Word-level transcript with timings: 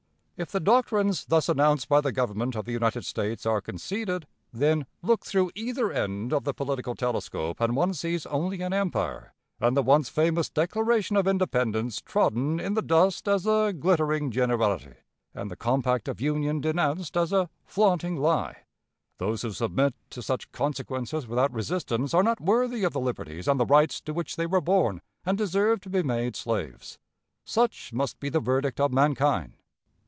If 0.37 0.49
the 0.51 0.59
doctrines 0.59 1.25
thus 1.25 1.47
announced 1.49 1.87
by 1.87 2.01
the 2.01 2.11
Government 2.11 2.55
of 2.55 2.65
the 2.65 2.71
United 2.71 3.05
States 3.05 3.45
are 3.45 3.61
conceded, 3.61 4.25
then, 4.51 4.87
look 5.03 5.23
through 5.23 5.51
either 5.53 5.91
end 5.91 6.33
of 6.33 6.45
the 6.45 6.53
political 6.55 6.95
telescope, 6.95 7.59
and 7.61 7.75
one 7.75 7.93
sees 7.93 8.25
only 8.25 8.59
an 8.61 8.73
empire, 8.73 9.35
and 9.59 9.77
the 9.77 9.83
once 9.83 10.09
famous 10.09 10.49
Declaration 10.49 11.15
of 11.15 11.27
Independence 11.27 12.01
trodden 12.01 12.59
in 12.59 12.73
the 12.73 12.81
dust 12.81 13.27
as 13.27 13.45
a 13.45 13.71
"glittering 13.71 14.31
generality," 14.31 14.95
and 15.35 15.51
the 15.51 15.55
compact 15.55 16.07
of 16.07 16.19
union 16.19 16.59
denounced 16.59 17.15
as 17.15 17.31
a 17.31 17.47
"flaunting 17.67 18.15
lie." 18.15 18.61
Those 19.19 19.43
who 19.43 19.51
submit 19.51 19.93
to 20.09 20.23
such 20.23 20.51
consequences 20.51 21.27
without 21.27 21.53
resistance 21.53 22.15
are 22.15 22.23
not 22.23 22.41
worthy 22.41 22.83
of 22.83 22.93
the 22.93 22.99
liberties 22.99 23.47
and 23.47 23.59
the 23.59 23.65
rights 23.67 24.01
to 24.01 24.11
which 24.11 24.37
they 24.37 24.47
were 24.47 24.59
born, 24.59 25.03
and 25.23 25.37
deserve 25.37 25.81
to 25.81 25.89
be 25.91 26.01
made 26.01 26.35
slaves. 26.35 26.97
Such 27.45 27.93
must 27.93 28.19
be 28.19 28.29
the 28.29 28.39
verdict 28.39 28.79
of 28.79 28.91
mankind. 28.91 29.53